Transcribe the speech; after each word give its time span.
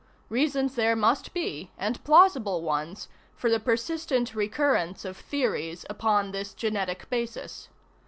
Reasons 0.29 0.73
there 0.73 0.95
must 0.95 1.31
be, 1.31 1.69
and 1.77 2.03
plausible 2.03 2.63
ones, 2.63 3.07
for 3.35 3.51
the 3.51 3.59
persistent 3.59 4.33
recurrence 4.33 5.05
of 5.05 5.15
theories 5.15 5.85
upon 5.91 6.31
this 6.31 6.55
genetic 6.55 7.07
basis. 7.11 7.69